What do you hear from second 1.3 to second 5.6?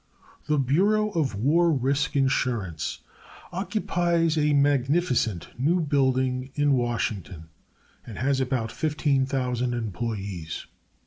War Risk Insurance occupies a magnificent